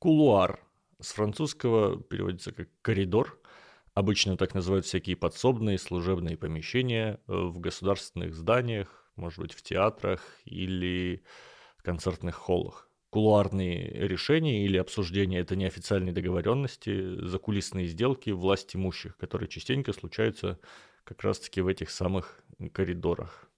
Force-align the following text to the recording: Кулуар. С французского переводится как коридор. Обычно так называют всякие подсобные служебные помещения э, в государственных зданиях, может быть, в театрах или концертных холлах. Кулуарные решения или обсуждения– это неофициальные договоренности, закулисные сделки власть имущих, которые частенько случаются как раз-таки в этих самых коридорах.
Кулуар. 0.00 0.58
С 0.98 1.12
французского 1.12 2.02
переводится 2.02 2.52
как 2.52 2.68
коридор. 2.80 3.38
Обычно 3.92 4.38
так 4.38 4.54
называют 4.54 4.86
всякие 4.86 5.14
подсобные 5.14 5.76
служебные 5.76 6.38
помещения 6.38 7.20
э, 7.28 7.32
в 7.32 7.60
государственных 7.60 8.34
зданиях, 8.34 9.12
может 9.16 9.40
быть, 9.40 9.52
в 9.52 9.60
театрах 9.60 10.22
или 10.46 11.22
концертных 11.82 12.34
холлах. 12.34 12.88
Кулуарные 13.10 14.08
решения 14.08 14.64
или 14.64 14.78
обсуждения– 14.78 15.38
это 15.40 15.54
неофициальные 15.54 16.14
договоренности, 16.14 17.26
закулисные 17.26 17.86
сделки 17.86 18.30
власть 18.30 18.74
имущих, 18.74 19.18
которые 19.18 19.50
частенько 19.50 19.92
случаются 19.92 20.58
как 21.04 21.22
раз-таки 21.22 21.60
в 21.60 21.66
этих 21.66 21.90
самых 21.90 22.42
коридорах. 22.72 23.49